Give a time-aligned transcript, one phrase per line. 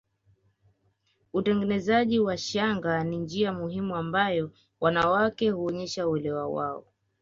[1.33, 6.85] Utengenezaji wa shanga ni njia muhimu ambayo wanawake huonyesha uelewa wao